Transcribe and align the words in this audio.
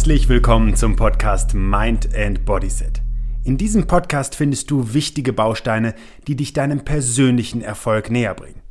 Herzlich 0.00 0.30
willkommen 0.30 0.76
zum 0.76 0.96
Podcast 0.96 1.52
Mind 1.52 2.08
and 2.16 2.46
Bodyset. 2.46 3.02
In 3.44 3.58
diesem 3.58 3.86
Podcast 3.86 4.34
findest 4.34 4.70
du 4.70 4.94
wichtige 4.94 5.34
Bausteine, 5.34 5.94
die 6.26 6.36
dich 6.36 6.54
deinem 6.54 6.86
persönlichen 6.86 7.60
Erfolg 7.60 8.10
näher 8.10 8.32
bringen. 8.32 8.62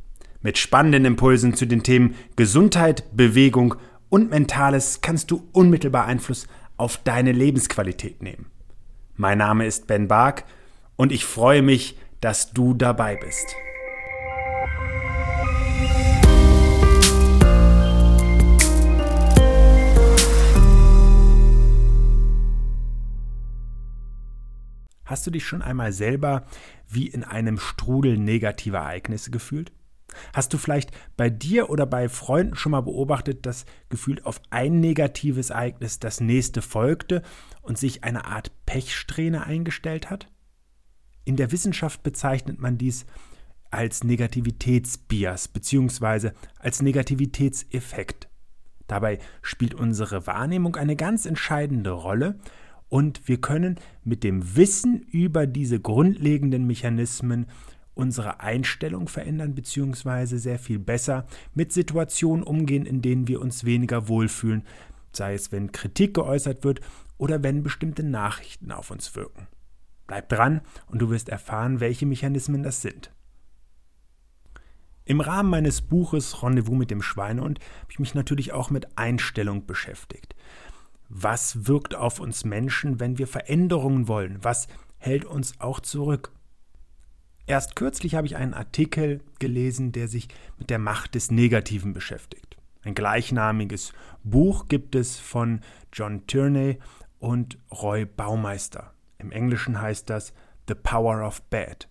Mit 0.42 0.58
spannenden 0.58 1.04
Impulsen 1.04 1.54
zu 1.54 1.66
den 1.66 1.84
Themen 1.84 2.16
Gesundheit, 2.34 3.04
Bewegung 3.16 3.76
und 4.08 4.30
Mentales 4.30 5.02
kannst 5.02 5.30
du 5.30 5.46
unmittelbar 5.52 6.06
Einfluss 6.06 6.48
auf 6.76 6.96
deine 6.96 7.30
Lebensqualität 7.30 8.24
nehmen. 8.24 8.46
Mein 9.14 9.38
Name 9.38 9.66
ist 9.66 9.86
Ben 9.86 10.08
Bark 10.08 10.42
und 10.96 11.12
ich 11.12 11.24
freue 11.24 11.62
mich, 11.62 11.96
dass 12.20 12.50
du 12.50 12.74
dabei 12.74 13.14
bist. 13.14 13.54
Hast 25.10 25.26
du 25.26 25.32
dich 25.32 25.44
schon 25.44 25.60
einmal 25.60 25.92
selber 25.92 26.44
wie 26.88 27.08
in 27.08 27.24
einem 27.24 27.58
Strudel 27.58 28.16
negativer 28.16 28.78
Ereignisse 28.78 29.32
gefühlt? 29.32 29.72
Hast 30.32 30.52
du 30.52 30.58
vielleicht 30.58 30.92
bei 31.16 31.28
dir 31.28 31.68
oder 31.68 31.84
bei 31.84 32.08
Freunden 32.08 32.54
schon 32.54 32.70
mal 32.70 32.82
beobachtet, 32.82 33.44
dass 33.44 33.66
gefühlt 33.88 34.24
auf 34.24 34.40
ein 34.50 34.78
negatives 34.78 35.50
Ereignis 35.50 35.98
das 35.98 36.20
nächste 36.20 36.62
folgte 36.62 37.22
und 37.60 37.76
sich 37.76 38.04
eine 38.04 38.26
Art 38.26 38.52
Pechsträhne 38.66 39.44
eingestellt 39.44 40.10
hat? 40.10 40.28
In 41.24 41.34
der 41.34 41.50
Wissenschaft 41.50 42.04
bezeichnet 42.04 42.60
man 42.60 42.78
dies 42.78 43.04
als 43.72 44.04
Negativitätsbias 44.04 45.48
bzw. 45.48 46.30
als 46.60 46.82
Negativitätseffekt. 46.82 48.28
Dabei 48.86 49.18
spielt 49.42 49.74
unsere 49.74 50.28
Wahrnehmung 50.28 50.76
eine 50.76 50.94
ganz 50.94 51.26
entscheidende 51.26 51.90
Rolle 51.90 52.38
und 52.90 53.28
wir 53.28 53.40
können 53.40 53.76
mit 54.04 54.22
dem 54.22 54.56
Wissen 54.56 55.00
über 55.00 55.46
diese 55.46 55.80
grundlegenden 55.80 56.66
Mechanismen 56.66 57.46
unsere 57.94 58.40
Einstellung 58.40 59.08
verändern, 59.08 59.54
beziehungsweise 59.54 60.38
sehr 60.38 60.58
viel 60.58 60.78
besser 60.78 61.26
mit 61.54 61.72
Situationen 61.72 62.42
umgehen, 62.42 62.84
in 62.84 63.00
denen 63.00 63.28
wir 63.28 63.40
uns 63.40 63.64
weniger 63.64 64.08
wohlfühlen, 64.08 64.64
sei 65.12 65.34
es 65.34 65.52
wenn 65.52 65.72
Kritik 65.72 66.14
geäußert 66.14 66.64
wird 66.64 66.80
oder 67.16 67.42
wenn 67.42 67.62
bestimmte 67.62 68.02
Nachrichten 68.02 68.72
auf 68.72 68.90
uns 68.90 69.14
wirken. 69.16 69.46
Bleib 70.06 70.28
dran 70.28 70.60
und 70.88 71.00
du 71.00 71.10
wirst 71.10 71.28
erfahren, 71.28 71.78
welche 71.78 72.06
Mechanismen 72.06 72.62
das 72.64 72.82
sind. 72.82 73.12
Im 75.04 75.20
Rahmen 75.20 75.50
meines 75.50 75.80
Buches 75.80 76.42
Rendezvous 76.42 76.76
mit 76.76 76.90
dem 76.90 77.02
Schweinehund 77.02 77.60
habe 77.82 77.92
ich 77.92 77.98
mich 77.98 78.14
natürlich 78.14 78.52
auch 78.52 78.70
mit 78.70 78.98
Einstellung 78.98 79.66
beschäftigt. 79.66 80.34
Was 81.12 81.66
wirkt 81.66 81.96
auf 81.96 82.20
uns 82.20 82.44
Menschen, 82.44 83.00
wenn 83.00 83.18
wir 83.18 83.26
Veränderungen 83.26 84.06
wollen? 84.06 84.38
Was 84.42 84.68
hält 84.98 85.24
uns 85.24 85.60
auch 85.60 85.80
zurück? 85.80 86.30
Erst 87.46 87.74
kürzlich 87.74 88.14
habe 88.14 88.28
ich 88.28 88.36
einen 88.36 88.54
Artikel 88.54 89.20
gelesen, 89.40 89.90
der 89.90 90.06
sich 90.06 90.28
mit 90.56 90.70
der 90.70 90.78
Macht 90.78 91.16
des 91.16 91.32
Negativen 91.32 91.92
beschäftigt. 91.92 92.56
Ein 92.82 92.94
gleichnamiges 92.94 93.92
Buch 94.22 94.68
gibt 94.68 94.94
es 94.94 95.18
von 95.18 95.60
John 95.92 96.28
Tierney 96.28 96.78
und 97.18 97.58
Roy 97.72 98.04
Baumeister. 98.04 98.94
Im 99.18 99.32
Englischen 99.32 99.80
heißt 99.80 100.08
das 100.08 100.32
The 100.68 100.76
Power 100.76 101.26
of 101.26 101.42
Bad. 101.50 101.88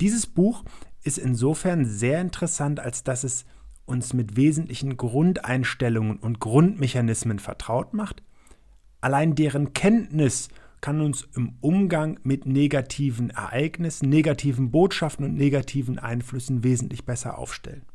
Dieses 0.00 0.26
Buch 0.26 0.64
ist 1.04 1.18
insofern 1.18 1.84
sehr 1.84 2.20
interessant, 2.20 2.80
als 2.80 3.04
dass 3.04 3.22
es 3.22 3.44
uns 3.86 4.12
mit 4.12 4.36
wesentlichen 4.36 4.96
Grundeinstellungen 4.96 6.18
und 6.18 6.40
Grundmechanismen 6.40 7.38
vertraut 7.38 7.94
macht, 7.94 8.22
allein 9.00 9.34
deren 9.34 9.72
Kenntnis 9.72 10.48
kann 10.80 11.00
uns 11.00 11.26
im 11.34 11.54
Umgang 11.60 12.20
mit 12.24 12.44
negativen 12.44 13.30
Ereignissen, 13.30 14.08
negativen 14.08 14.70
Botschaften 14.70 15.24
und 15.24 15.34
negativen 15.34 15.98
Einflüssen 15.98 16.62
wesentlich 16.62 17.06
besser 17.06 17.38
aufstellen. 17.38 17.86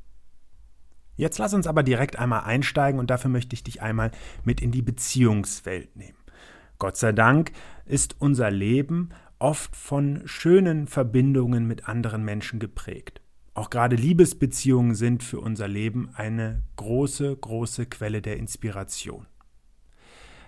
Jetzt 1.16 1.38
lass 1.38 1.54
uns 1.54 1.68
aber 1.68 1.84
direkt 1.84 2.18
einmal 2.18 2.46
einsteigen 2.46 3.00
und 3.00 3.10
dafür 3.10 3.30
möchte 3.30 3.54
ich 3.54 3.64
dich 3.64 3.82
einmal 3.82 4.12
mit 4.44 4.62
in 4.62 4.72
die 4.72 4.82
Beziehungswelt 4.82 5.96
nehmen. 5.98 6.18
Gott 6.80 6.96
sei 6.98 7.12
Dank 7.12 7.52
ist 7.86 8.16
unser 8.20 8.50
Leben 8.50 9.10
oft 9.38 9.76
von 9.76 10.22
schönen 10.26 10.88
Verbindungen 10.88 11.68
mit 11.68 11.88
anderen 11.88 12.24
Menschen 12.24 12.60
geprägt. 12.60 13.22
Auch 13.60 13.70
gerade 13.70 13.98
Liebesbeziehungen 13.98 14.96
sind 14.96 15.22
für 15.22 15.42
unser 15.42 15.68
Leben 15.68 16.12
eine 16.14 16.64
große, 16.78 17.36
große 17.36 17.88
Quelle 17.88 18.22
der 18.22 18.38
Inspiration. 18.38 19.26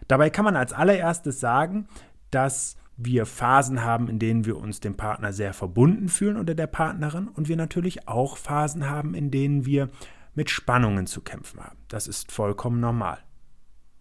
Dabei 0.08 0.30
kann 0.30 0.46
man 0.46 0.56
als 0.56 0.72
allererstes 0.72 1.42
sagen, 1.42 1.90
dass 2.30 2.78
wir 2.96 3.26
Phasen 3.26 3.84
haben, 3.84 4.08
in 4.08 4.18
denen 4.18 4.46
wir 4.46 4.56
uns 4.56 4.80
dem 4.80 4.96
Partner 4.96 5.34
sehr 5.34 5.54
verbunden 5.54 6.08
fühlen 6.08 6.38
oder 6.38 6.56
der 6.56 6.68
Partnerin 6.68 7.28
und 7.28 7.50
wir 7.50 7.58
natürlich 7.58 8.08
auch 8.08 8.38
Phasen 8.38 8.90
haben, 8.90 9.14
in 9.14 9.30
denen 9.30 9.66
wir 9.66 9.90
mit 10.34 10.50
Spannungen 10.50 11.06
zu 11.06 11.20
kämpfen 11.20 11.60
haben. 11.60 11.80
Das 11.90 12.08
ist 12.08 12.32
vollkommen 12.32 12.80
normal. 12.80 13.18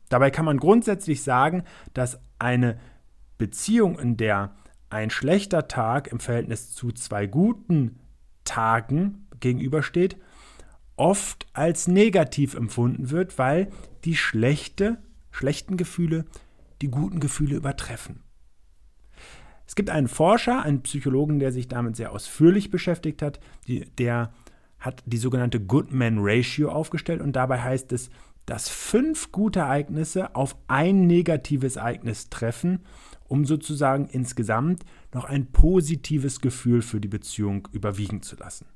Dabei 0.09 0.31
kann 0.31 0.45
man 0.45 0.59
grundsätzlich 0.59 1.25
sagen, 1.25 1.65
dass 1.95 2.21
eine 2.39 2.79
Beziehung, 3.39 3.99
in 3.99 4.17
der 4.17 4.55
ein 4.89 5.11
schlechter 5.11 5.67
Tag 5.67 6.07
im 6.07 6.21
Verhältnis 6.21 6.71
zu 6.71 6.93
zwei 6.93 7.27
guten 7.27 8.00
Tagen 8.45 9.27
gegenübersteht, 9.41 10.17
oft 10.97 11.47
als 11.53 11.89
negativ 11.89 12.55
empfunden 12.55 13.11
wird, 13.11 13.39
weil 13.39 13.71
die 14.05 14.17
schlechte, 14.17 14.99
schlechten 15.31 15.77
Gefühle 15.77 16.27
die 16.83 16.89
guten 16.89 17.21
Gefühle 17.21 17.57
übertreffen. 17.57 18.23
Es 19.67 19.77
gibt 19.77 19.91
einen 19.91 20.09
Forscher, 20.09 20.63
einen 20.63 20.83
Psychologen, 20.83 21.39
der 21.39 21.53
sich 21.53 21.69
damit 21.69 21.95
sehr 21.97 22.13
ausführlich 22.13 22.71
beschäftigt 22.71 23.23
hat, 23.23 23.39
die, 23.69 23.85
der 23.99 24.33
hat 24.79 25.03
die 25.07 25.19
sogenannte 25.19 25.61
Goodman 25.61 26.19
Ratio 26.19 26.71
aufgestellt 26.71 27.21
und 27.21 27.37
dabei 27.37 27.61
heißt 27.61 27.93
es, 27.93 28.11
dass 28.47 28.69
fünf 28.69 29.31
gute 29.31 29.61
Ereignisse 29.61 30.35
auf 30.35 30.57
ein 30.67 31.07
negatives 31.07 31.77
Ereignis 31.77 32.31
treffen 32.31 32.81
um 33.31 33.45
sozusagen 33.45 34.09
insgesamt 34.09 34.85
noch 35.15 35.25
ein 35.25 35.53
positives 35.53 36.41
Gefühl 36.41 36.83
für 36.83 37.01
die 37.01 37.09
Beziehung 37.09 37.69
überwiegen 37.71 38.23
zu 38.23 38.37
lassen. 38.37 38.67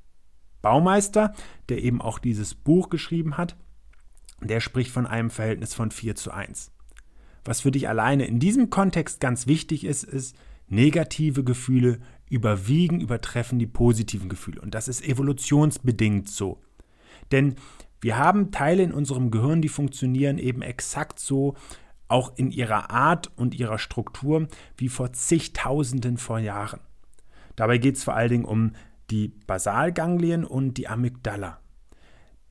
Baumeister, 0.61 1.33
der 1.67 1.83
eben 1.83 2.01
auch 2.01 2.19
dieses 2.19 2.55
Buch 2.55 2.89
geschrieben 2.89 3.37
hat, 3.37 3.57
der 4.41 4.61
spricht 4.61 4.91
von 4.91 5.05
einem 5.05 5.29
Verhältnis 5.29 5.73
von 5.73 5.91
4 5.91 6.15
zu 6.15 6.31
1. 6.31 6.71
Was 7.43 7.61
für 7.61 7.71
dich 7.71 7.89
alleine 7.89 8.25
in 8.25 8.39
diesem 8.39 8.69
Kontext 8.69 9.19
ganz 9.19 9.45
wichtig 9.45 9.83
ist, 9.83 10.03
ist, 10.03 10.35
negative 10.67 11.43
Gefühle 11.43 11.99
überwiegen, 12.29 13.01
übertreffen 13.01 13.59
die 13.59 13.67
positiven 13.67 14.29
Gefühle. 14.29 14.61
Und 14.61 14.73
das 14.73 14.87
ist 14.87 15.05
evolutionsbedingt 15.05 16.29
so. 16.29 16.61
Denn 17.31 17.55
wir 18.01 18.17
haben 18.17 18.51
Teile 18.51 18.83
in 18.83 18.93
unserem 18.93 19.31
Gehirn, 19.31 19.61
die 19.61 19.69
funktionieren 19.69 20.37
eben 20.37 20.61
exakt 20.61 21.19
so, 21.19 21.55
auch 22.07 22.37
in 22.37 22.51
ihrer 22.51 22.91
Art 22.91 23.31
und 23.35 23.55
ihrer 23.55 23.77
Struktur 23.77 24.47
wie 24.77 24.89
vor 24.89 25.13
zigtausenden 25.13 26.17
vor 26.17 26.39
Jahren. 26.39 26.79
Dabei 27.55 27.77
geht 27.77 27.97
es 27.97 28.03
vor 28.03 28.15
allen 28.15 28.29
Dingen 28.29 28.45
um 28.45 28.73
die 29.09 29.29
Basalganglien 29.47 30.45
und 30.45 30.75
die 30.75 30.87
Amygdala. 30.87 31.59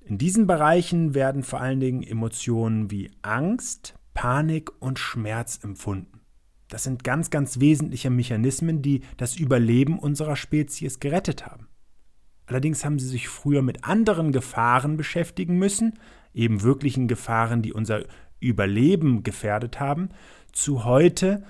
In 0.01 0.19
diesen 0.19 0.47
Bereichen 0.47 1.15
werden 1.15 1.43
vor 1.43 1.61
allen 1.61 1.81
Dingen 1.81 2.03
Emotionen 2.03 2.91
wie 2.91 3.11
Angst, 3.23 3.95
Panik 4.13 4.71
und 4.81 4.99
Schmerz 4.99 5.61
empfunden. 5.63 6.21
Das 6.69 6.85
sind 6.85 7.05
ganz, 7.05 7.31
ganz 7.31 7.61
wesentliche 7.61 8.11
Mechanismen, 8.11 8.83
die 8.83 9.03
das 9.17 9.37
Überleben 9.37 9.99
unserer 9.99 10.37
Spezies 10.37 11.01
gerettet 11.01 11.47
haben. 11.47 11.69
Allerdings 12.47 12.85
haben 12.85 12.99
sie 12.99 13.09
sich 13.09 13.29
früher 13.29 13.63
mit 13.63 13.85
anderen 13.85 14.33
Gefahren 14.33 14.97
beschäftigen 14.97 15.57
müssen, 15.57 15.99
eben 16.35 16.63
wirklichen 16.63 17.09
Gefahren, 17.09 17.63
die 17.63 17.73
unser 17.73 18.05
Überleben 18.45 19.23
gefährdet 19.23 19.81
haben, 19.81 20.11
zu 20.53 20.85
heute 20.85 21.45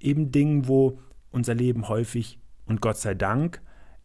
eben 0.00 0.32
Dingen, 0.32 0.68
wo 0.68 1.00
unser 1.30 1.54
Leben 1.54 1.88
häufig 1.88 2.38
und 2.64 2.80
Gott 2.80 2.98
sei 2.98 3.14
Dank 3.14 3.60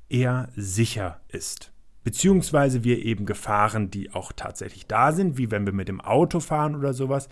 eher 0.09 0.49
sicher 0.55 1.21
ist. 1.29 1.71
Beziehungsweise 2.03 2.83
wir 2.83 3.05
eben 3.05 3.25
Gefahren, 3.25 3.91
die 3.91 4.11
auch 4.11 4.31
tatsächlich 4.31 4.87
da 4.87 5.11
sind, 5.11 5.37
wie 5.37 5.51
wenn 5.51 5.65
wir 5.65 5.73
mit 5.73 5.87
dem 5.87 6.01
Auto 6.01 6.39
fahren 6.39 6.75
oder 6.75 6.93
sowas, 6.93 7.29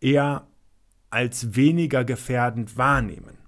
eher 0.00 0.46
als 1.10 1.54
weniger 1.54 2.04
gefährdend 2.04 2.76
wahrnehmen. 2.76 3.38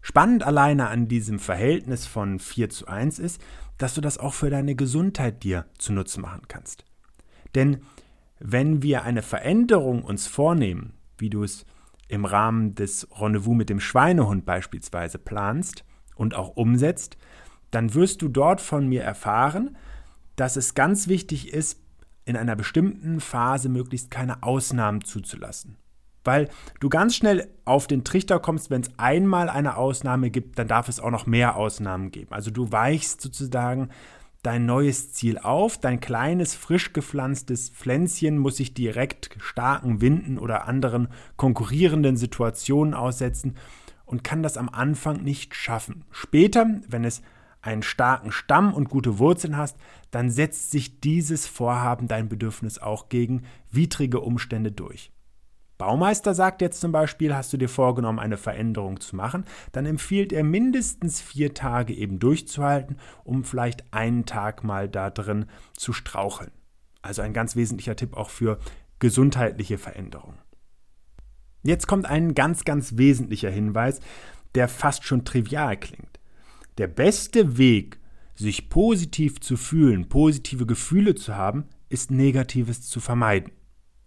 Spannend 0.00 0.42
alleine 0.42 0.88
an 0.88 1.06
diesem 1.06 1.38
Verhältnis 1.38 2.06
von 2.06 2.40
4 2.40 2.70
zu 2.70 2.88
1 2.88 3.20
ist, 3.20 3.40
dass 3.78 3.94
du 3.94 4.00
das 4.00 4.18
auch 4.18 4.34
für 4.34 4.50
deine 4.50 4.74
Gesundheit 4.74 5.44
dir 5.44 5.66
zunutze 5.78 6.20
machen 6.20 6.42
kannst. 6.48 6.84
Denn 7.54 7.82
wenn 8.44 8.82
wir 8.82 9.04
eine 9.04 9.22
Veränderung 9.22 10.02
uns 10.02 10.26
vornehmen, 10.26 10.94
wie 11.18 11.30
du 11.30 11.44
es 11.44 11.64
im 12.08 12.24
Rahmen 12.24 12.74
des 12.74 13.08
Rendezvous 13.12 13.54
mit 13.54 13.70
dem 13.70 13.80
Schweinehund 13.80 14.44
beispielsweise 14.44 15.18
planst 15.18 15.84
und 16.16 16.34
auch 16.34 16.56
umsetzt, 16.56 17.16
dann 17.70 17.94
wirst 17.94 18.20
du 18.20 18.28
dort 18.28 18.60
von 18.60 18.88
mir 18.88 19.02
erfahren, 19.02 19.76
dass 20.36 20.56
es 20.56 20.74
ganz 20.74 21.08
wichtig 21.08 21.52
ist, 21.52 21.80
in 22.24 22.36
einer 22.36 22.56
bestimmten 22.56 23.20
Phase 23.20 23.68
möglichst 23.68 24.10
keine 24.10 24.42
Ausnahmen 24.42 25.02
zuzulassen. 25.02 25.76
Weil 26.24 26.48
du 26.80 26.88
ganz 26.88 27.16
schnell 27.16 27.48
auf 27.64 27.86
den 27.86 28.04
Trichter 28.04 28.38
kommst, 28.38 28.70
wenn 28.70 28.82
es 28.82 28.90
einmal 28.96 29.48
eine 29.48 29.76
Ausnahme 29.76 30.30
gibt, 30.30 30.58
dann 30.58 30.68
darf 30.68 30.88
es 30.88 31.00
auch 31.00 31.10
noch 31.10 31.26
mehr 31.26 31.56
Ausnahmen 31.56 32.10
geben. 32.10 32.32
Also 32.32 32.50
du 32.50 32.70
weichst 32.70 33.20
sozusagen 33.20 33.88
dein 34.42 34.66
neues 34.66 35.12
Ziel 35.12 35.38
auf, 35.38 35.78
dein 35.78 36.00
kleines, 36.00 36.54
frisch 36.54 36.92
gepflanztes 36.92 37.70
Pflänzchen 37.70 38.38
muss 38.38 38.56
sich 38.56 38.74
direkt 38.74 39.30
starken 39.40 40.00
Winden 40.00 40.38
oder 40.38 40.66
anderen 40.66 41.08
konkurrierenden 41.36 42.16
Situationen 42.16 42.94
aussetzen 42.94 43.56
und 44.04 44.24
kann 44.24 44.42
das 44.42 44.56
am 44.56 44.68
Anfang 44.68 45.22
nicht 45.22 45.54
schaffen. 45.54 46.04
Später, 46.10 46.66
wenn 46.88 47.04
es 47.04 47.22
einen 47.60 47.82
starken 47.84 48.32
Stamm 48.32 48.74
und 48.74 48.90
gute 48.90 49.20
Wurzeln 49.20 49.56
hast, 49.56 49.78
dann 50.10 50.30
setzt 50.30 50.72
sich 50.72 51.00
dieses 51.00 51.46
Vorhaben, 51.46 52.08
dein 52.08 52.28
Bedürfnis 52.28 52.80
auch 52.80 53.08
gegen 53.08 53.44
widrige 53.70 54.20
Umstände 54.20 54.72
durch. 54.72 55.11
Baumeister 55.82 56.32
sagt 56.32 56.62
jetzt 56.62 56.80
zum 56.80 56.92
Beispiel, 56.92 57.34
hast 57.34 57.52
du 57.52 57.56
dir 57.56 57.68
vorgenommen, 57.68 58.20
eine 58.20 58.36
Veränderung 58.36 59.00
zu 59.00 59.16
machen, 59.16 59.44
dann 59.72 59.84
empfiehlt 59.84 60.32
er 60.32 60.44
mindestens 60.44 61.20
vier 61.20 61.54
Tage 61.54 61.92
eben 61.92 62.20
durchzuhalten, 62.20 62.98
um 63.24 63.42
vielleicht 63.42 63.92
einen 63.92 64.24
Tag 64.24 64.62
mal 64.62 64.88
da 64.88 65.10
drin 65.10 65.46
zu 65.76 65.92
straucheln. 65.92 66.52
Also 67.02 67.20
ein 67.22 67.32
ganz 67.32 67.56
wesentlicher 67.56 67.96
Tipp 67.96 68.16
auch 68.16 68.30
für 68.30 68.60
gesundheitliche 69.00 69.76
Veränderungen. 69.76 70.38
Jetzt 71.64 71.88
kommt 71.88 72.06
ein 72.06 72.34
ganz, 72.34 72.62
ganz 72.64 72.96
wesentlicher 72.96 73.50
Hinweis, 73.50 73.98
der 74.54 74.68
fast 74.68 75.02
schon 75.02 75.24
trivial 75.24 75.76
klingt. 75.76 76.20
Der 76.78 76.86
beste 76.86 77.58
Weg, 77.58 77.98
sich 78.36 78.68
positiv 78.68 79.40
zu 79.40 79.56
fühlen, 79.56 80.08
positive 80.08 80.64
Gefühle 80.64 81.16
zu 81.16 81.34
haben, 81.34 81.64
ist 81.88 82.12
Negatives 82.12 82.82
zu 82.82 83.00
vermeiden. 83.00 83.50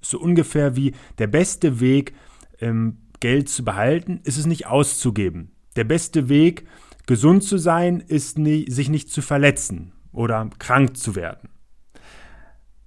So 0.05 0.19
ungefähr 0.19 0.75
wie 0.75 0.93
der 1.17 1.27
beste 1.27 1.79
Weg, 1.79 2.13
ähm, 2.59 2.97
Geld 3.19 3.49
zu 3.49 3.63
behalten, 3.63 4.19
ist 4.23 4.37
es 4.37 4.45
nicht 4.45 4.67
auszugeben. 4.67 5.51
Der 5.75 5.83
beste 5.83 6.29
Weg, 6.29 6.65
gesund 7.07 7.43
zu 7.43 7.57
sein, 7.57 8.01
ist 8.01 8.37
nie, 8.37 8.69
sich 8.69 8.89
nicht 8.89 9.09
zu 9.09 9.21
verletzen 9.21 9.93
oder 10.11 10.49
krank 10.59 10.97
zu 10.97 11.15
werden. 11.15 11.49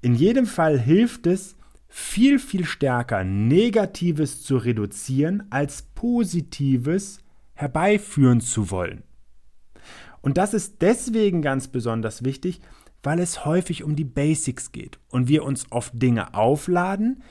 In 0.01 0.15
jedem 0.15 0.47
Fall 0.47 0.79
hilft 0.79 1.27
es, 1.27 1.57
viel, 1.89 2.39
viel 2.39 2.65
stärker 2.65 3.25
Negatives 3.25 4.43
zu 4.43 4.57
reduzieren, 4.59 5.45
als 5.51 5.83
Positives 5.83 7.19
herbeiführen 7.55 8.41
zu 8.41 8.71
wollen. 8.71 9.03
Und 10.21 10.37
das 10.37 10.55
ist 10.55 10.83
deswegen 10.83 11.43
ganz 11.43 11.69
besonders 11.69 12.25
wichtig, 12.25 12.61
weil 13.03 13.21
es 13.21 13.45
häufig 13.45 13.85
um 13.85 13.97
die 13.97 14.05
Basics 14.05 14.73
geht 14.73 14.99
und 15.09 15.29
wir 15.29 15.45
uns 15.45 15.67
oft 15.71 15.93
Dinge 15.95 16.35
aufladen, 16.35 17.23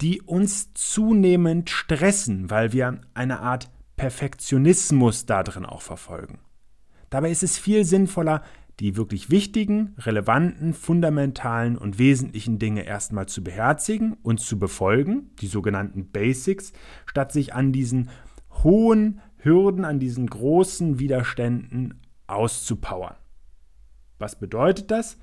die 0.00 0.22
uns 0.22 0.72
zunehmend 0.74 1.70
stressen, 1.70 2.50
weil 2.50 2.72
wir 2.72 3.00
eine 3.14 3.40
Art 3.40 3.70
Perfektionismus 3.96 5.26
darin 5.26 5.66
auch 5.66 5.82
verfolgen. 5.82 6.38
Dabei 7.10 7.30
ist 7.30 7.42
es 7.42 7.58
viel 7.58 7.84
sinnvoller, 7.84 8.42
die 8.80 8.96
wirklich 8.96 9.28
wichtigen, 9.28 9.94
relevanten, 9.98 10.72
fundamentalen 10.72 11.76
und 11.76 11.98
wesentlichen 11.98 12.60
Dinge 12.60 12.84
erstmal 12.84 13.26
zu 13.26 13.42
beherzigen 13.42 14.16
und 14.22 14.38
zu 14.38 14.58
befolgen, 14.58 15.30
die 15.40 15.48
sogenannten 15.48 16.10
Basics, 16.12 16.72
statt 17.06 17.32
sich 17.32 17.54
an 17.54 17.72
diesen 17.72 18.10
hohen 18.62 19.20
Hürden, 19.38 19.84
an 19.84 19.98
diesen 19.98 20.28
großen 20.28 21.00
Widerständen 21.00 22.00
auszupowern. 22.28 23.16
Was 24.18 24.38
bedeutet 24.38 24.90
das? 24.90 25.16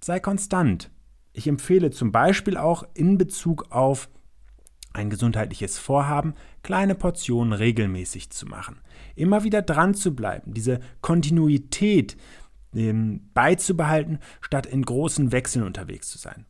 Sei 0.00 0.20
konstant. 0.20 0.90
Ich 1.32 1.48
empfehle 1.48 1.90
zum 1.90 2.12
Beispiel 2.12 2.56
auch 2.56 2.84
in 2.94 3.18
Bezug 3.18 3.70
auf 3.70 4.08
ein 4.92 5.10
gesundheitliches 5.10 5.78
Vorhaben, 5.78 6.34
kleine 6.62 6.94
Portionen 6.94 7.52
regelmäßig 7.52 8.30
zu 8.30 8.46
machen. 8.46 8.80
Immer 9.16 9.42
wieder 9.42 9.60
dran 9.60 9.94
zu 9.94 10.14
bleiben, 10.14 10.54
diese 10.54 10.78
Kontinuität 11.00 12.16
ähm, 12.74 13.28
beizubehalten, 13.34 14.20
statt 14.40 14.66
in 14.66 14.82
großen 14.82 15.32
Wechseln 15.32 15.64
unterwegs 15.64 16.08
zu 16.10 16.18
sein. 16.18 16.46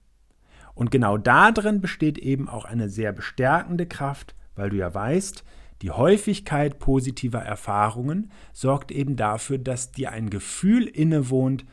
Und 0.75 0.91
genau 0.91 1.17
darin 1.17 1.81
besteht 1.81 2.19
eben 2.19 2.49
auch 2.49 2.65
eine 2.65 2.89
sehr 2.89 3.13
bestärkende 3.13 3.87
Kraft, 3.87 4.35
weil 4.57 4.71
du 4.71 4.77
ja 4.77 4.93
weißt, 4.93 5.45
die 5.83 5.91
Häufigkeit 5.91 6.79
positiver 6.79 7.41
Erfahrungen 7.41 8.31
sorgt 8.53 8.91
eben 8.91 9.17
dafür, 9.17 9.59
dass 9.59 9.93
dir 9.93 10.13
ein 10.13 10.31
Gefühl 10.31 10.87
innewohnt, 10.87 11.65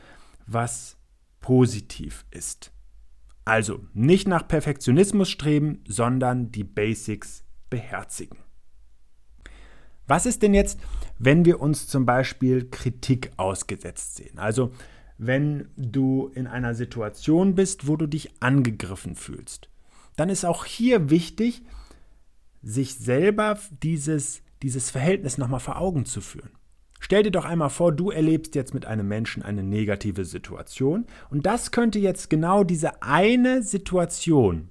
was 0.46 0.96
positiv 1.40 2.24
ist. 2.30 2.72
Also 3.44 3.80
nicht 3.92 4.28
nach 4.28 4.46
Perfektionismus 4.46 5.28
streben, 5.28 5.82
sondern 5.86 6.52
die 6.52 6.64
Basics 6.64 7.44
beherzigen. 7.70 8.38
Was 10.06 10.26
ist 10.26 10.42
denn 10.42 10.54
jetzt, 10.54 10.78
wenn 11.18 11.44
wir 11.44 11.60
uns 11.60 11.86
zum 11.88 12.06
Beispiel 12.06 12.68
Kritik 12.70 13.32
ausgesetzt 13.36 14.16
sehen? 14.16 14.38
Also 14.38 14.72
wenn 15.18 15.68
du 15.76 16.30
in 16.34 16.46
einer 16.46 16.74
Situation 16.74 17.54
bist, 17.54 17.86
wo 17.86 17.96
du 17.96 18.06
dich 18.06 18.42
angegriffen 18.42 19.14
fühlst, 19.14 19.68
dann 20.16 20.28
ist 20.28 20.44
auch 20.44 20.64
hier 20.64 21.10
wichtig, 21.10 21.62
sich 22.62 22.94
selber 22.94 23.58
dieses, 23.82 24.42
dieses 24.62 24.90
Verhältnis 24.90 25.38
nochmal 25.38 25.60
vor 25.60 25.78
Augen 25.78 26.04
zu 26.04 26.20
führen. 26.20 26.50
Stell 27.04 27.24
dir 27.24 27.32
doch 27.32 27.44
einmal 27.44 27.68
vor, 27.68 27.90
du 27.90 28.12
erlebst 28.12 28.54
jetzt 28.54 28.74
mit 28.74 28.86
einem 28.86 29.08
Menschen 29.08 29.42
eine 29.42 29.64
negative 29.64 30.24
Situation 30.24 31.04
und 31.30 31.44
das 31.46 31.72
könnte 31.72 31.98
jetzt 31.98 32.30
genau 32.30 32.62
diese 32.62 33.02
eine 33.02 33.64
Situation 33.64 34.70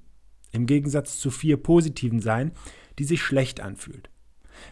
im 0.53 0.65
Gegensatz 0.65 1.19
zu 1.19 1.29
vier 1.29 1.57
positiven 1.57 2.21
sein, 2.21 2.53
die 2.99 3.03
sich 3.03 3.21
schlecht 3.21 3.59
anfühlt. 3.59 4.09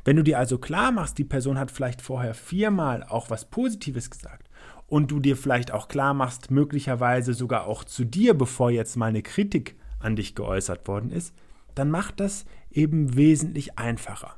Wenn 0.05 0.15
du 0.15 0.23
dir 0.23 0.39
also 0.39 0.57
klar 0.57 0.93
machst, 0.93 1.17
die 1.17 1.25
Person 1.25 1.59
hat 1.59 1.69
vielleicht 1.69 2.01
vorher 2.01 2.33
viermal 2.33 3.03
auch 3.03 3.29
was 3.29 3.49
Positives 3.49 4.09
gesagt 4.09 4.49
und 4.87 5.11
du 5.11 5.19
dir 5.19 5.35
vielleicht 5.35 5.73
auch 5.73 5.89
klar 5.89 6.13
machst, 6.13 6.51
möglicherweise 6.51 7.33
sogar 7.33 7.65
auch 7.67 7.83
zu 7.83 8.05
dir, 8.05 8.35
bevor 8.35 8.71
jetzt 8.71 8.95
mal 8.95 9.07
eine 9.07 9.21
Kritik 9.21 9.75
an 9.99 10.15
dich 10.15 10.33
geäußert 10.33 10.87
worden 10.87 11.11
ist, 11.11 11.35
dann 11.75 11.91
macht 11.91 12.21
das 12.21 12.45
eben 12.71 13.17
wesentlich 13.17 13.77
einfacher. 13.77 14.37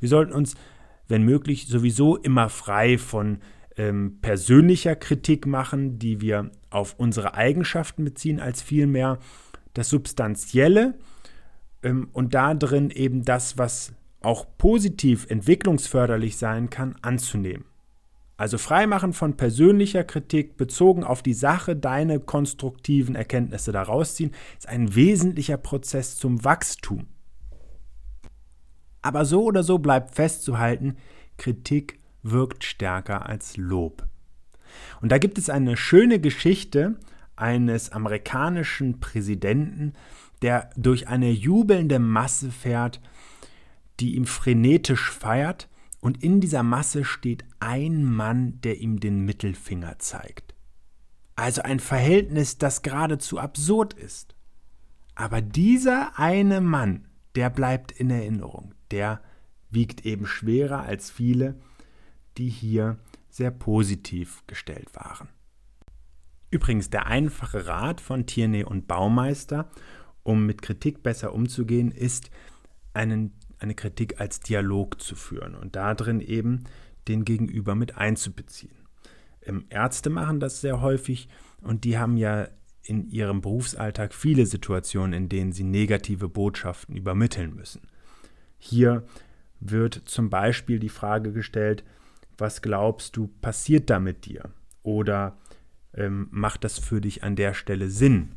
Wir 0.00 0.10
sollten 0.10 0.32
uns 0.34 0.54
wenn 1.12 1.22
möglich, 1.22 1.68
sowieso 1.68 2.16
immer 2.16 2.48
frei 2.48 2.96
von 2.96 3.38
ähm, 3.76 4.18
persönlicher 4.22 4.96
Kritik 4.96 5.46
machen, 5.46 5.98
die 5.98 6.20
wir 6.20 6.50
auf 6.70 6.94
unsere 6.98 7.34
Eigenschaften 7.34 8.02
beziehen, 8.04 8.40
als 8.40 8.62
vielmehr 8.62 9.18
das 9.74 9.90
Substanzielle 9.90 10.94
ähm, 11.82 12.08
und 12.12 12.34
darin 12.34 12.90
eben 12.90 13.24
das, 13.24 13.58
was 13.58 13.92
auch 14.22 14.46
positiv 14.56 15.26
entwicklungsförderlich 15.28 16.38
sein 16.38 16.70
kann, 16.70 16.96
anzunehmen. 17.02 17.66
Also 18.38 18.56
freimachen 18.56 19.12
von 19.12 19.36
persönlicher 19.36 20.04
Kritik 20.04 20.56
bezogen 20.56 21.04
auf 21.04 21.22
die 21.22 21.34
Sache, 21.34 21.76
deine 21.76 22.20
konstruktiven 22.20 23.16
Erkenntnisse 23.16 23.70
daraus 23.70 24.14
ziehen, 24.14 24.32
ist 24.58 24.68
ein 24.68 24.94
wesentlicher 24.94 25.58
Prozess 25.58 26.16
zum 26.16 26.42
Wachstum. 26.42 27.06
Aber 29.02 29.24
so 29.24 29.44
oder 29.44 29.62
so 29.62 29.78
bleibt 29.78 30.14
festzuhalten, 30.14 30.96
Kritik 31.36 32.00
wirkt 32.22 32.64
stärker 32.64 33.26
als 33.26 33.56
Lob. 33.56 34.06
Und 35.00 35.10
da 35.10 35.18
gibt 35.18 35.38
es 35.38 35.50
eine 35.50 35.76
schöne 35.76 36.20
Geschichte 36.20 36.96
eines 37.36 37.90
amerikanischen 37.90 39.00
Präsidenten, 39.00 39.92
der 40.42 40.70
durch 40.76 41.08
eine 41.08 41.30
jubelnde 41.30 41.98
Masse 41.98 42.50
fährt, 42.50 43.00
die 44.00 44.14
ihm 44.16 44.26
frenetisch 44.26 45.10
feiert, 45.10 45.68
und 46.00 46.22
in 46.24 46.40
dieser 46.40 46.64
Masse 46.64 47.04
steht 47.04 47.44
ein 47.60 48.04
Mann, 48.04 48.60
der 48.62 48.80
ihm 48.80 48.98
den 48.98 49.24
Mittelfinger 49.24 50.00
zeigt. 50.00 50.52
Also 51.36 51.62
ein 51.62 51.78
Verhältnis, 51.78 52.58
das 52.58 52.82
geradezu 52.82 53.38
absurd 53.38 53.94
ist. 53.94 54.34
Aber 55.14 55.40
dieser 55.40 56.18
eine 56.18 56.60
Mann, 56.60 57.06
der 57.36 57.50
bleibt 57.50 57.92
in 57.92 58.10
Erinnerung, 58.10 58.74
der 58.92 59.20
wiegt 59.70 60.06
eben 60.06 60.26
schwerer 60.26 60.82
als 60.82 61.10
viele, 61.10 61.58
die 62.38 62.48
hier 62.48 62.98
sehr 63.28 63.50
positiv 63.50 64.42
gestellt 64.46 64.94
waren. 64.94 65.28
Übrigens 66.50 66.90
der 66.90 67.06
einfache 67.06 67.66
Rat 67.66 68.00
von 68.00 68.26
Tierney 68.26 68.64
und 68.64 68.86
Baumeister, 68.86 69.70
um 70.22 70.44
mit 70.44 70.60
Kritik 70.60 71.02
besser 71.02 71.32
umzugehen, 71.32 71.90
ist, 71.90 72.30
einen, 72.92 73.32
eine 73.58 73.74
Kritik 73.74 74.20
als 74.20 74.40
Dialog 74.40 75.00
zu 75.00 75.16
führen 75.16 75.54
und 75.54 75.76
darin 75.76 76.20
eben 76.20 76.64
den 77.08 77.24
Gegenüber 77.24 77.74
mit 77.74 77.96
einzubeziehen. 77.96 78.76
Ähm, 79.42 79.64
Ärzte 79.70 80.10
machen 80.10 80.40
das 80.40 80.60
sehr 80.60 80.82
häufig 80.82 81.28
und 81.62 81.84
die 81.84 81.98
haben 81.98 82.18
ja 82.18 82.48
in 82.84 83.08
ihrem 83.08 83.40
Berufsalltag 83.40 84.12
viele 84.12 84.44
Situationen, 84.44 85.12
in 85.12 85.28
denen 85.28 85.52
sie 85.52 85.64
negative 85.64 86.28
Botschaften 86.28 86.96
übermitteln 86.96 87.54
müssen. 87.54 87.88
Hier 88.64 89.02
wird 89.58 90.02
zum 90.04 90.30
Beispiel 90.30 90.78
die 90.78 90.88
Frage 90.88 91.32
gestellt, 91.32 91.82
was 92.38 92.62
glaubst 92.62 93.16
du 93.16 93.26
passiert 93.26 93.90
da 93.90 93.98
mit 93.98 94.24
dir? 94.24 94.50
Oder 94.84 95.36
ähm, 95.94 96.28
macht 96.30 96.62
das 96.62 96.78
für 96.78 97.00
dich 97.00 97.24
an 97.24 97.34
der 97.34 97.54
Stelle 97.54 97.90
Sinn? 97.90 98.36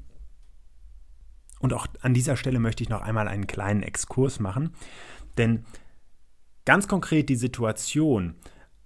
Und 1.60 1.74
auch 1.74 1.86
an 2.02 2.16
dieser 2.16 2.38
Stelle 2.38 2.58
möchte 2.58 2.82
ich 2.82 2.90
noch 2.90 3.04
einmal 3.04 3.28
einen 3.28 3.46
kleinen 3.46 3.84
Exkurs 3.84 4.40
machen, 4.40 4.72
denn 5.38 5.64
ganz 6.66 6.88
konkret 6.88 7.30
die 7.30 7.36
Situation, 7.36 8.34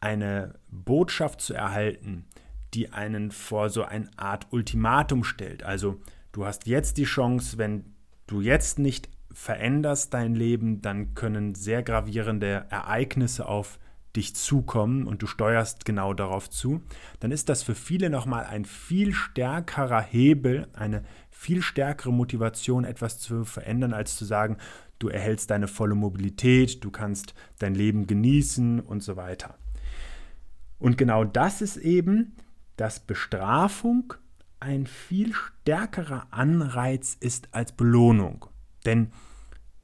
eine 0.02 0.60
Botschaft 0.70 1.40
zu 1.40 1.54
erhalten, 1.54 2.26
die 2.74 2.92
einen 2.92 3.32
vor 3.32 3.70
so 3.70 3.86
eine 3.86 4.10
Art 4.18 4.48
Ultimatum 4.52 5.24
stellt. 5.24 5.64
Also 5.64 6.02
du 6.34 6.46
hast 6.46 6.68
jetzt 6.68 6.98
die 6.98 7.06
Chance, 7.06 7.58
wenn 7.58 7.96
du 8.28 8.42
jetzt 8.42 8.78
nicht 8.78 9.10
veränderst 9.32 10.14
dein 10.14 10.36
Leben, 10.36 10.82
dann 10.82 11.14
können 11.14 11.56
sehr 11.56 11.84
gravierende 11.84 12.66
Ereignisse 12.70 13.48
auf 13.48 13.80
dich 14.16 14.36
zukommen 14.36 15.06
und 15.06 15.22
du 15.22 15.28
steuerst 15.28 15.86
genau 15.86 16.14
darauf 16.14 16.50
zu, 16.50 16.82
dann 17.20 17.32
ist 17.32 17.48
das 17.48 17.62
für 17.62 17.76
viele 17.76 18.10
nochmal 18.10 18.46
ein 18.46 18.66
viel 18.66 19.14
stärkerer 19.14 20.02
Hebel, 20.02 20.68
eine 20.74 21.04
viel 21.30 21.62
stärkere 21.62 22.12
Motivation, 22.12 22.86
etwas 22.86 23.20
zu 23.20 23.46
verändern, 23.46 23.94
als 23.94 24.16
zu 24.16 24.26
sagen, 24.26 24.58
du 24.98 25.10
erhältst 25.10 25.52
deine 25.52 25.68
volle 25.68 25.96
Mobilität, 25.96 26.84
du 26.84 26.92
kannst 26.92 27.34
dein 27.60 27.76
Leben 27.76 28.08
genießen 28.08 28.80
und 28.80 29.04
so 29.04 29.16
weiter. 29.16 29.56
Und 30.80 30.98
genau 30.98 31.24
das 31.24 31.62
ist 31.62 31.78
eben, 31.78 32.36
dass 32.78 33.00
Bestrafung 33.00 34.14
ein 34.60 34.88
viel 34.88 35.34
stärkerer 35.34 36.28
Anreiz 36.32 37.16
ist 37.20 37.50
als 37.54 37.72
Belohnung. 37.72 38.46
Denn 38.86 39.12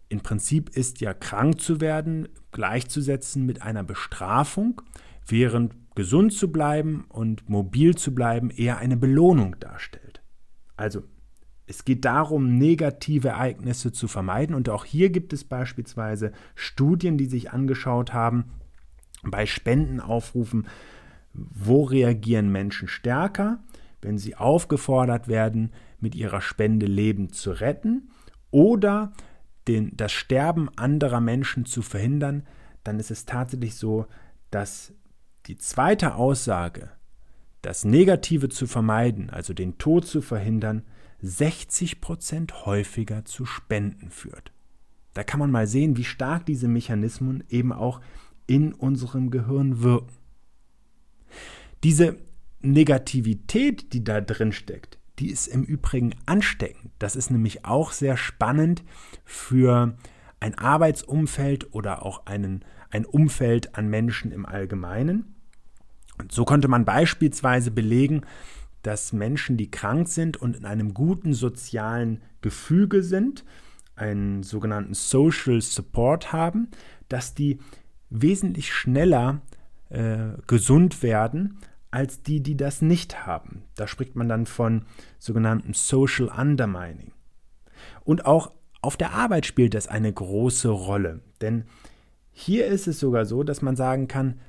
im 0.10 0.22
Prinzip 0.22 0.70
ist 0.70 1.02
ja 1.02 1.14
krank 1.14 1.60
zu 1.60 1.82
werden 1.82 2.30
gleichzusetzen 2.52 3.46
mit 3.46 3.62
einer 3.62 3.84
Bestrafung, 3.84 4.82
während 5.28 5.76
gesund 5.96 6.34
zu 6.34 6.52
bleiben 6.52 7.06
und 7.10 7.50
mobil 7.50 7.96
zu 7.96 8.14
bleiben 8.14 8.50
eher 8.50 8.78
eine 8.78 8.98
Belohnung 8.98 9.60
darstellt. 9.60 10.22
Also 10.78 11.04
es 11.68 11.84
geht 11.84 12.06
darum, 12.06 12.58
negative 12.58 13.30
Ereignisse 13.30 13.92
zu 13.92 14.08
vermeiden 14.08 14.56
und 14.56 14.70
auch 14.70 14.86
hier 14.86 15.10
gibt 15.10 15.34
es 15.34 15.44
beispielsweise 15.44 16.32
Studien, 16.54 17.18
die 17.18 17.26
sich 17.26 17.52
angeschaut 17.52 18.14
haben, 18.14 18.46
bei 19.24 19.46
Spendenaufrufen, 19.46 20.68
wo 21.34 21.84
reagieren 21.84 22.52
Menschen 22.52 22.88
stärker, 22.88 23.64
wenn 24.02 24.20
sie 24.20 24.36
aufgefordert 24.36 25.28
werden, 25.28 25.72
mit 26.00 26.14
ihrer 26.14 26.42
Spende 26.42 26.86
Leben 26.86 27.34
zu 27.34 27.52
retten 27.52 28.10
oder 28.56 29.12
den, 29.68 29.92
das 29.98 30.14
Sterben 30.14 30.70
anderer 30.78 31.20
Menschen 31.20 31.66
zu 31.66 31.82
verhindern, 31.82 32.48
dann 32.86 33.02
ist 33.02 33.12
es 33.12 33.26
tatsächlich 33.26 33.76
so, 33.76 34.06
dass 34.50 34.94
die 35.48 35.58
zweite 35.58 36.16
Aussage, 36.16 36.90
das 37.62 37.84
Negative 37.84 38.48
zu 38.48 38.66
vermeiden, 38.66 39.30
also 39.30 39.54
den 39.54 39.78
Tod 39.78 40.08
zu 40.08 40.22
verhindern, 40.22 40.84
60 41.22 42.00
Prozent 42.00 42.66
häufiger 42.66 43.26
zu 43.26 43.46
Spenden 43.46 44.10
führt. 44.10 44.54
Da 45.14 45.26
kann 45.26 45.42
man 45.42 45.52
mal 45.52 45.68
sehen, 45.68 45.98
wie 45.98 46.06
stark 46.06 46.46
diese 46.46 46.70
Mechanismen 46.70 47.44
eben 47.50 47.74
auch 47.74 48.00
in 48.48 48.72
unserem 48.72 49.32
Gehirn 49.32 49.82
wirken. 49.82 50.16
Diese 51.84 52.16
Negativität, 52.62 53.92
die 53.92 54.06
da 54.06 54.22
drin 54.22 54.54
steckt, 54.54 54.98
die 55.20 55.30
ist 55.30 55.48
im 55.48 55.64
Übrigen 55.64 56.14
ansteckend. 56.26 56.92
Das 57.00 57.16
ist 57.16 57.32
nämlich 57.32 57.66
auch 57.66 57.92
sehr 57.92 58.18
spannend 58.18 58.84
für 59.24 59.98
ein 60.40 60.58
Arbeitsumfeld 60.58 61.74
oder 61.74 62.06
auch 62.06 62.26
einen, 62.26 62.66
ein 62.90 63.06
Umfeld 63.06 63.76
an 63.76 63.90
Menschen 63.90 64.32
im 64.32 64.46
Allgemeinen. 64.46 65.36
Und 66.18 66.32
so 66.32 66.46
konnte 66.46 66.68
man 66.68 66.86
beispielsweise 66.86 67.72
belegen, 67.72 68.22
dass 68.82 69.14
Menschen, 69.14 69.58
die 69.58 69.72
krank 69.72 70.08
sind 70.08 70.38
und 70.38 70.56
in 70.56 70.66
einem 70.66 70.94
guten 70.94 71.34
sozialen 71.34 72.22
Gefüge 72.42 73.02
sind, 73.02 73.44
einen 73.96 74.44
sogenannten 74.44 74.94
Social 74.94 75.62
Support 75.62 76.34
haben, 76.34 76.70
dass 77.10 77.34
die 77.34 77.60
wesentlich 78.10 78.72
schneller 78.72 79.42
äh, 79.90 80.34
gesund 80.48 81.02
werden 81.02 81.58
als 81.96 82.22
die, 82.22 82.44
die 82.44 82.58
das 82.58 82.82
nicht 82.82 83.26
haben. 83.26 83.64
Da 83.78 83.88
spricht 83.88 84.18
man 84.18 84.28
dann 84.28 84.48
von 84.48 84.86
sogenannten 85.18 85.74
Social 85.74 86.28
Undermining. 86.28 87.14
Und 88.04 88.26
auch 88.26 88.52
auf 88.82 88.98
der 88.98 89.14
Arbeit 89.14 89.46
spielt 89.46 89.74
das 89.74 89.88
eine 89.88 90.12
große 90.12 90.68
Rolle, 90.68 91.22
denn 91.40 91.64
hier 92.34 92.68
ist 92.68 92.88
es 92.88 93.00
sogar 93.00 93.26
so, 93.26 93.44
dass 93.44 93.62
man 93.62 93.78
sagen 93.78 94.10
kann, 94.10 94.42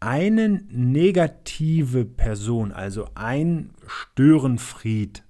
eine 0.00 0.48
negative 0.70 2.06
Person, 2.06 2.72
also 2.72 3.06
ein 3.14 3.74
Störenfried, 3.86 5.24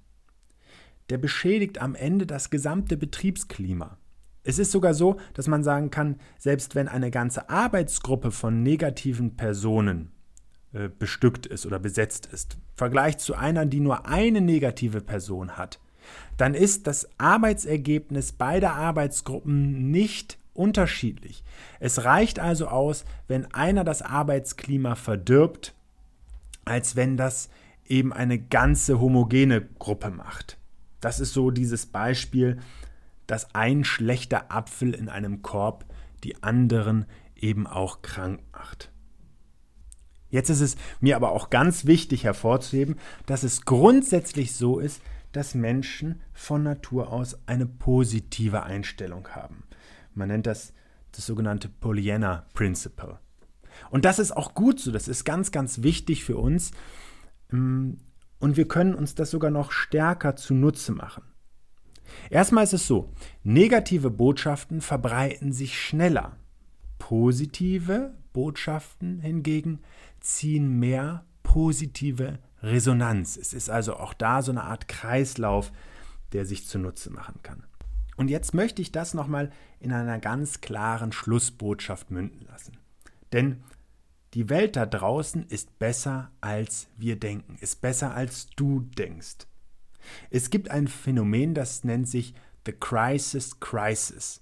der 1.09 1.17
beschädigt 1.17 1.81
am 1.81 1.93
Ende 1.93 2.25
das 2.25 2.49
gesamte 2.51 2.95
Betriebsklima. 2.95 3.97
Es 4.43 4.59
ist 4.59 4.71
sogar 4.71 4.93
so, 4.93 5.17
dass 5.33 5.47
man 5.47 5.61
sagen 5.61 5.91
kann, 5.91 6.21
selbst 6.37 6.73
wenn 6.73 6.87
eine 6.87 7.11
ganze 7.11 7.49
Arbeitsgruppe 7.49 8.31
von 8.31 8.63
negativen 8.63 9.35
Personen 9.35 10.14
äh, 10.75 10.89
bestückt 10.89 11.45
ist 11.45 11.65
oder 11.65 11.79
besetzt 11.79 12.25
ist, 12.27 12.57
Vergleich 12.75 13.17
zu 13.17 13.35
einer, 13.35 13.65
die 13.65 13.79
nur 13.79 14.07
eine 14.07 14.41
negative 14.41 14.99
Person 14.99 15.57
hat, 15.57 15.79
dann 16.35 16.53
ist 16.53 16.85
das 16.85 17.07
Arbeitsergebnis 17.17 18.33
beider 18.33 18.73
Arbeitsgruppen 18.73 19.89
nicht 19.89 20.37
unterschiedlich. 20.53 21.45
Es 21.79 22.03
reicht 22.03 22.39
also 22.39 22.67
aus, 22.67 23.05
wenn 23.29 23.45
einer 23.53 23.85
das 23.85 24.01
Arbeitsklima 24.01 24.95
verdirbt, 24.95 25.73
als 26.65 26.97
wenn 26.97 27.15
das 27.15 27.49
eben 27.87 28.11
eine 28.11 28.37
ganze 28.37 28.99
homogene 28.99 29.61
Gruppe 29.79 30.09
macht. 30.09 30.57
Das 30.99 31.21
ist 31.21 31.33
so 31.33 31.51
dieses 31.51 31.85
Beispiel, 31.85 32.59
dass 33.27 33.55
ein 33.55 33.85
schlechter 33.85 34.51
Apfel 34.51 34.93
in 34.93 35.07
einem 35.07 35.41
Korb 35.41 35.85
die 36.25 36.43
anderen 36.43 37.05
eben 37.35 37.65
auch 37.65 38.01
krank 38.01 38.41
macht. 38.51 38.91
Jetzt 40.35 40.49
ist 40.49 40.59
es 40.59 40.75
mir 40.99 41.15
aber 41.15 41.31
auch 41.31 41.49
ganz 41.49 41.85
wichtig 41.85 42.25
hervorzuheben, 42.25 42.97
dass 43.25 43.43
es 43.43 43.63
grundsätzlich 43.63 44.53
so 44.53 44.79
ist, 44.79 45.01
dass 45.31 45.55
Menschen 45.55 46.19
von 46.33 46.61
Natur 46.61 47.13
aus 47.13 47.37
eine 47.45 47.65
positive 47.65 48.63
Einstellung 48.63 49.29
haben. 49.29 49.63
Man 50.13 50.27
nennt 50.27 50.45
das 50.45 50.73
das 51.13 51.25
sogenannte 51.25 51.69
Pollyanna 51.69 52.47
Principle. 52.53 53.17
Und 53.89 54.03
das 54.03 54.19
ist 54.19 54.35
auch 54.35 54.53
gut 54.55 54.81
so, 54.81 54.91
das 54.91 55.07
ist 55.07 55.23
ganz, 55.23 55.51
ganz 55.51 55.83
wichtig 55.83 56.25
für 56.25 56.35
uns. 56.35 56.71
Mm, 57.51 57.91
und 58.39 58.57
wir 58.57 58.67
können 58.67 58.93
uns 58.93 59.15
das 59.15 59.31
sogar 59.31 59.51
noch 59.51 59.71
stärker 59.71 60.35
zunutze 60.35 60.91
machen. 60.91 61.23
Erstmal 62.29 62.65
ist 62.65 62.73
es 62.73 62.87
so, 62.87 63.13
negative 63.43 64.11
Botschaften 64.11 64.81
verbreiten 64.81 65.53
sich 65.53 65.79
schneller. 65.79 66.35
Positive 66.99 68.15
Botschaften 68.35 69.19
hingegen 69.19 69.79
ziehen 70.19 70.77
mehr 70.77 71.25
positive 71.41 72.39
Resonanz. 72.61 73.37
Es 73.37 73.53
ist 73.53 73.69
also 73.69 73.95
auch 73.95 74.13
da 74.13 74.41
so 74.41 74.51
eine 74.51 74.65
Art 74.65 74.89
Kreislauf, 74.89 75.71
der 76.33 76.45
sich 76.45 76.67
zunutze 76.67 77.09
machen 77.11 77.39
kann. 77.43 77.63
Und 78.17 78.29
jetzt 78.29 78.53
möchte 78.53 78.81
ich 78.81 78.91
das 78.91 79.13
nochmal 79.13 79.53
in 79.79 79.93
einer 79.93 80.19
ganz 80.19 80.59
klaren 80.59 81.13
Schlussbotschaft 81.13 82.11
münden 82.11 82.45
lassen. 82.45 82.77
Denn 83.31 83.63
die 84.33 84.49
Welt 84.49 84.75
da 84.75 84.85
draußen 84.85 85.45
ist 85.47 85.79
besser, 85.79 86.29
als 86.41 86.87
wir 86.97 87.17
denken, 87.17 87.57
ist 87.61 87.79
besser, 87.79 88.13
als 88.15 88.47
du 88.57 88.81
denkst. 88.81 89.47
Es 90.29 90.49
gibt 90.49 90.69
ein 90.69 90.89
Phänomen, 90.89 91.53
das 91.53 91.85
nennt 91.85 92.09
sich 92.09 92.33
The 92.65 92.73
Crisis 92.73 93.61
Crisis. 93.61 94.41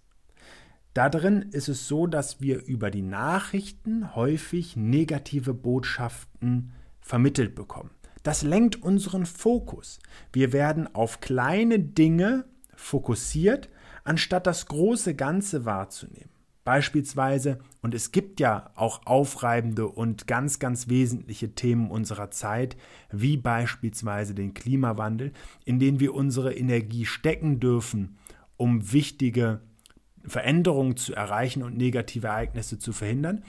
Da 0.94 1.10
drin 1.10 1.50
ist 1.52 1.70
es 1.70 1.88
so, 1.88 2.06
dass 2.06 2.40
wir 2.40 2.64
über 2.66 2.92
die 2.92 3.02
Nachrichten 3.02 4.16
häufig 4.16 4.76
negative 4.76 5.54
Botschaften 5.54 6.72
vermittelt 7.02 7.56
bekommen. 7.56 7.90
Das 8.22 8.44
lenkt 8.44 8.82
unseren 8.82 9.26
Fokus. 9.26 10.00
Wir 10.32 10.54
werden 10.54 10.94
auf 10.94 11.20
kleine 11.20 11.80
Dinge 11.80 12.46
fokussiert, 12.76 13.70
anstatt 14.04 14.48
das 14.48 14.68
große 14.68 15.16
Ganze 15.16 15.66
wahrzunehmen. 15.66 16.30
Beispielsweise, 16.64 17.60
und 17.82 17.94
es 17.94 18.14
gibt 18.14 18.40
ja 18.40 18.72
auch 18.76 19.06
aufreibende 19.06 19.88
und 19.88 20.28
ganz, 20.28 20.60
ganz 20.60 20.88
wesentliche 20.88 21.56
Themen 21.56 21.92
unserer 21.92 22.32
Zeit, 22.32 22.78
wie 23.12 23.36
beispielsweise 23.36 24.34
den 24.34 24.54
Klimawandel, 24.54 25.34
in 25.66 25.80
den 25.80 26.00
wir 26.00 26.14
unsere 26.14 26.54
Energie 26.54 27.06
stecken 27.06 27.60
dürfen, 27.60 28.18
um 28.56 28.94
wichtige 28.94 29.60
Veränderungen 30.26 30.98
zu 30.98 31.14
erreichen 31.14 31.64
und 31.64 31.78
negative 31.78 32.28
Ereignisse 32.28 32.80
zu 32.80 32.94
verhindern. 32.94 33.44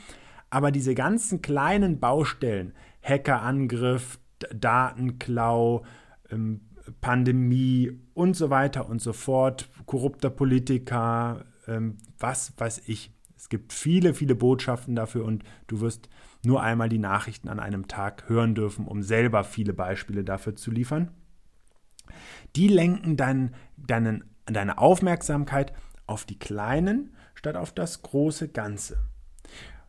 Aber 0.51 0.71
diese 0.71 0.95
ganzen 0.95 1.43
kleinen 1.43 2.01
Baustellen, 2.01 2.75
Hackerangriff, 3.03 4.19
Datenklau, 4.55 5.85
ähm, 6.31 6.61
Pandemie 7.01 7.93
und 8.13 8.37
so 8.37 8.51
weiter 8.51 8.89
und 8.89 9.01
so 9.01 9.13
fort, 9.13 9.71
korrupter 9.87 10.31
Politiker, 10.31 11.45
ähm, 11.67 11.97
was 12.19 12.53
weiß 12.59 12.83
ich. 12.87 13.11
Es 13.37 13.49
gibt 13.49 13.73
viele, 13.73 14.15
viele 14.15 14.35
Botschaften 14.35 14.95
dafür 14.95 15.25
und 15.25 15.45
du 15.67 15.81
wirst 15.81 16.09
nur 16.45 16.63
einmal 16.63 16.89
die 16.89 16.99
Nachrichten 16.99 17.49
an 17.49 17.61
einem 17.61 17.89
Tag 17.89 18.29
hören 18.29 18.55
dürfen, 18.55 18.87
um 18.87 19.03
selber 19.03 19.45
viele 19.45 19.73
Beispiele 19.73 20.25
dafür 20.25 20.57
zu 20.57 20.71
liefern. 20.71 21.11
Die 22.55 22.69
lenken 22.69 23.17
deinen, 23.17 23.55
deinen 23.77 24.25
deine 24.47 24.79
Aufmerksamkeit 24.79 25.73
auf 26.07 26.25
die 26.25 26.39
kleinen 26.39 27.15
statt 27.35 27.57
auf 27.57 27.73
das 27.73 28.03
große 28.03 28.49
Ganze. 28.49 28.99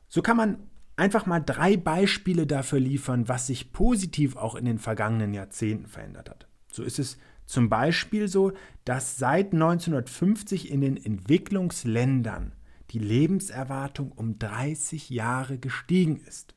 So 0.07 0.22
kann 0.22 0.38
man 0.38 0.57
einfach 0.95 1.25
mal 1.25 1.39
drei 1.39 1.77
Beispiele 1.77 2.48
dafür 2.48 2.79
liefern, 2.79 3.27
was 3.27 3.48
sich 3.48 3.74
positiv 3.74 4.36
auch 4.36 4.55
in 4.55 4.65
den 4.65 4.79
vergangenen 4.79 5.34
Jahrzehnten 5.34 5.88
verändert 5.88 6.29
hat. 6.29 6.48
So 6.72 6.84
ist 6.84 7.00
es 7.00 7.17
zum 7.45 7.69
Beispiel 7.69 8.27
so, 8.27 8.53
dass 8.86 9.17
seit 9.17 9.53
1950 9.53 10.72
in 10.72 10.81
den 10.81 10.98
Entwicklungsländern 10.98 12.53
die 12.91 13.00
Lebenserwartung 13.00 14.12
um 14.12 14.39
30 14.39 15.10
Jahre 15.10 15.57
gestiegen 15.57 16.17
ist. 16.17 16.55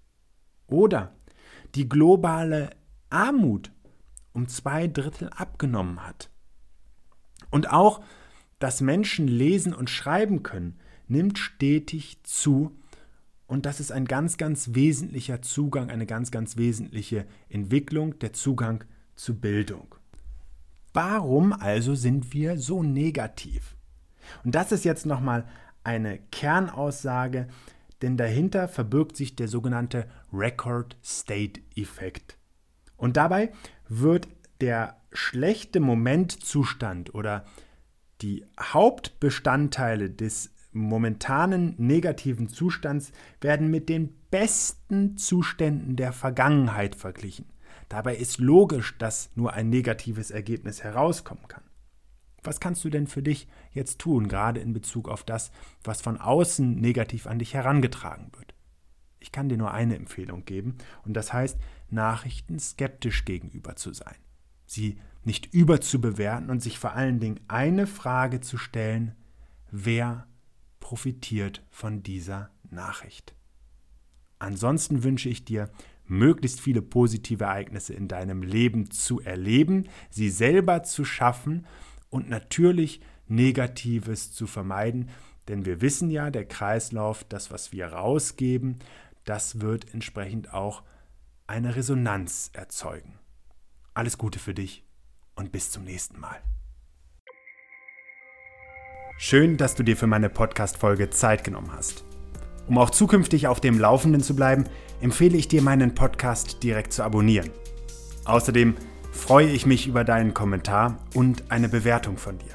Oder 0.67 1.15
die 1.75 1.89
globale 1.89 2.71
Armut 3.11 3.73
um 4.33 4.49
zwei 4.49 4.87
Drittel 4.87 5.31
abgenommen 5.31 6.07
hat. 6.07 6.31
Und 7.51 7.71
auch, 7.71 8.03
dass 8.59 8.81
Menschen 8.81 9.29
lesen 9.29 9.75
und 9.75 9.91
schreiben 9.91 10.43
können, 10.43 10.79
nimmt 11.07 11.39
stetig 11.39 12.19
zu. 12.23 12.77
Und 13.47 13.67
das 13.67 13.81
ist 13.81 13.93
ein 13.93 14.05
ganz, 14.05 14.37
ganz 14.37 14.75
wesentlicher 14.75 15.43
Zugang, 15.43 15.91
eine 15.91 16.07
ganz, 16.07 16.31
ganz 16.31 16.57
wesentliche 16.57 17.27
Entwicklung, 17.49 18.19
der 18.19 18.33
Zugang 18.33 18.85
zu 19.15 19.41
Bildung. 19.41 19.95
Warum 20.93 21.53
also 21.53 21.95
sind 21.95 22.33
wir 22.33 22.59
so 22.59 22.83
negativ? 22.83 23.77
Und 24.45 24.55
das 24.55 24.73
ist 24.73 24.85
jetzt 24.85 25.07
nochmal 25.07 25.47
eine 25.85 26.19
Kernaussage, 26.31 27.49
denn 28.03 28.17
dahinter 28.17 28.69
verbirgt 28.69 29.17
sich 29.17 29.35
der 29.35 29.49
sogenannte 29.49 30.09
Record 30.33 30.97
State 31.03 31.61
Effekt. 31.75 32.37
Und 32.97 33.17
dabei 33.17 33.53
wird 33.89 34.29
der 34.61 34.97
schlechte 35.13 35.81
Momentzustand 35.81 37.15
oder 37.15 37.45
die 38.21 38.45
Hauptbestandteile 38.61 40.11
des 40.11 40.53
momentanen 40.73 41.75
negativen 41.79 42.49
Zustands 42.49 43.13
werden 43.41 43.71
mit 43.71 43.89
den 43.89 44.15
besten 44.31 45.17
Zuständen 45.17 45.97
der 45.97 46.13
Vergangenheit 46.13 46.95
verglichen. 46.95 47.47
Dabei 47.89 48.17
ist 48.17 48.39
logisch, 48.39 48.99
dass 48.99 49.31
nur 49.35 49.55
ein 49.55 49.71
negatives 49.71 50.31
Ergebnis 50.31 50.85
herauskommen 50.85 51.49
kann. 51.49 51.63
Was 52.43 52.61
kannst 52.61 52.85
du 52.85 52.91
denn 52.91 53.07
für 53.07 53.23
dich 53.23 53.49
jetzt 53.73 53.99
tun, 53.99 54.29
gerade 54.29 54.61
in 54.61 54.73
Bezug 54.73 55.09
auf 55.09 55.25
das, 55.25 55.51
was 55.83 56.01
von 56.01 56.19
außen 56.19 56.77
negativ 56.77 57.27
an 57.27 57.39
dich 57.39 57.55
herangetragen 57.55 58.31
wird? 58.37 58.55
Ich 59.21 59.33
kann 59.33 59.49
dir 59.49 59.59
nur 59.59 59.73
eine 59.73 59.97
Empfehlung 59.97 60.45
geben, 60.45 60.77
und 61.05 61.15
das 61.15 61.33
heißt, 61.33 61.59
Nachrichten 61.91 62.59
skeptisch 62.59 63.25
gegenüber 63.25 63.75
zu 63.75 63.93
sein, 63.93 64.17
sie 64.67 64.99
nicht 65.29 65.53
überzubewerten 65.53 66.49
und 66.49 66.63
sich 66.63 66.79
vor 66.79 66.95
allen 66.95 67.21
Dingen 67.21 67.39
eine 67.49 67.87
Frage 67.87 68.41
zu 68.41 68.57
stellen, 68.57 69.15
wer 69.71 70.27
profitiert 70.81 71.63
von 71.71 72.03
dieser 72.03 72.51
Nachricht? 72.71 73.35
Ansonsten 74.39 75.05
wünsche 75.05 75.29
ich 75.29 75.45
dir 75.45 75.71
möglichst 76.07 76.63
viele 76.63 76.81
positive 76.81 77.45
Ereignisse 77.45 77.93
in 77.93 78.09
deinem 78.09 78.43
Leben 78.43 78.91
zu 78.91 79.21
erleben, 79.21 79.85
sie 80.09 80.31
selber 80.31 80.83
zu 80.83 81.05
schaffen 81.05 81.67
und 82.09 82.31
natürlich 82.31 83.03
Negatives 83.27 84.33
zu 84.33 84.47
vermeiden, 84.47 85.11
denn 85.49 85.67
wir 85.67 85.83
wissen 85.83 86.11
ja, 86.11 86.31
der 86.31 86.47
Kreislauf, 86.47 87.25
das, 87.25 87.51
was 87.51 87.71
wir 87.71 87.89
rausgeben, 87.89 88.79
das 89.25 89.61
wird 89.61 89.93
entsprechend 89.93 90.55
auch 90.55 90.83
eine 91.47 91.77
Resonanz 91.77 92.51
erzeugen. 92.55 93.19
Alles 93.93 94.17
Gute 94.17 94.39
für 94.39 94.55
dich 94.55 94.88
und 95.39 95.53
bis 95.53 95.71
zum 95.71 95.85
nächsten 95.85 96.19
Mal. 96.21 96.37
Schön, 99.17 99.57
dass 99.57 99.75
du 99.75 99.83
dir 99.83 99.97
für 99.97 100.07
meine 100.07 100.29
Podcast-Folge 100.29 101.11
Zeit 101.11 101.45
genommen 101.45 101.73
hast. 101.73 102.05
Um 102.69 102.79
auch 102.79 102.91
zukünftig 102.91 103.47
auf 103.47 103.61
dem 103.61 103.79
Laufenden 103.79 104.23
zu 104.23 104.37
bleiben, 104.37 104.65
empfehle 105.01 105.37
ich 105.37 105.49
dir, 105.49 105.63
meinen 105.63 105.95
Podcast 105.95 106.63
direkt 106.63 106.93
zu 106.93 107.03
abonnieren. 107.03 107.51
Außerdem 108.25 108.77
freue 109.11 109.49
ich 109.49 109.65
mich 109.65 109.87
über 109.87 110.05
deinen 110.05 110.35
Kommentar 110.35 110.99
und 111.15 111.51
eine 111.51 111.69
Bewertung 111.69 112.19
von 112.19 112.39
dir. 112.39 112.55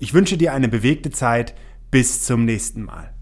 Ich 0.00 0.12
wünsche 0.12 0.36
dir 0.36 0.52
eine 0.52 0.68
bewegte 0.68 1.10
Zeit. 1.10 1.54
Bis 1.90 2.24
zum 2.24 2.44
nächsten 2.44 2.82
Mal. 2.82 3.17